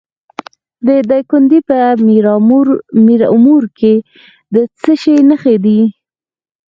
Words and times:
د 0.87 0.89
دایکنډي 1.09 1.59
په 1.69 1.77
میرامور 3.07 3.63
کې 3.79 3.93
د 4.55 4.57
څه 4.81 4.91
شي 5.01 5.15
نښې 5.29 5.55
دي؟ 5.65 5.79